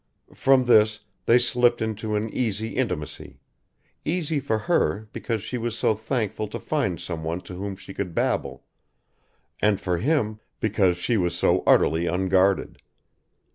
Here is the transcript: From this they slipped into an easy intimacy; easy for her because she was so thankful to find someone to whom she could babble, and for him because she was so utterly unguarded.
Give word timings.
From 0.33 0.65
this 0.65 1.01
they 1.27 1.37
slipped 1.37 1.79
into 1.79 2.15
an 2.15 2.33
easy 2.33 2.69
intimacy; 2.69 3.39
easy 4.03 4.39
for 4.39 4.57
her 4.57 5.07
because 5.13 5.43
she 5.43 5.59
was 5.59 5.77
so 5.77 5.93
thankful 5.93 6.47
to 6.47 6.59
find 6.59 6.99
someone 6.99 7.39
to 7.41 7.53
whom 7.53 7.75
she 7.75 7.93
could 7.93 8.15
babble, 8.15 8.65
and 9.61 9.79
for 9.79 9.99
him 9.99 10.39
because 10.59 10.97
she 10.97 11.17
was 11.17 11.35
so 11.37 11.61
utterly 11.67 12.07
unguarded. 12.07 12.81